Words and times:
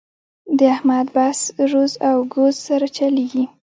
د 0.57 0.59
احمد 0.75 1.07
بس 1.15 1.39
روز 1.71 1.91
او 2.09 2.17
ګوز 2.33 2.55
سره 2.67 2.85
چلېږي. 2.97 3.45